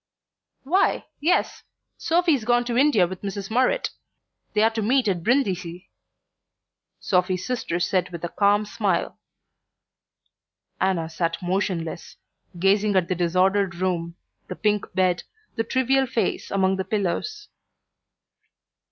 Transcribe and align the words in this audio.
"Why, 0.63 1.05
yes. 1.19 1.61
Sophy's 1.95 2.43
gone 2.43 2.65
to 2.65 2.75
India 2.75 3.05
with 3.05 3.21
Mrs. 3.21 3.51
Murrett; 3.51 3.91
they're 4.55 4.71
to 4.71 4.81
meet 4.81 5.07
at 5.07 5.21
Brindisi," 5.21 5.91
Sophy's 6.99 7.45
sister 7.45 7.79
said 7.79 8.09
with 8.09 8.23
a 8.23 8.29
calm 8.29 8.65
smile. 8.65 9.19
Anna 10.79 11.07
sat 11.07 11.37
motionless, 11.43 12.17
gazing 12.57 12.95
at 12.95 13.09
the 13.09 13.13
disordered 13.15 13.75
room, 13.75 14.15
the 14.47 14.55
pink 14.55 14.91
bed, 14.95 15.21
the 15.55 15.63
trivial 15.63 16.07
face 16.07 16.49
among 16.49 16.77
the 16.77 16.83
pillows. 16.85 17.49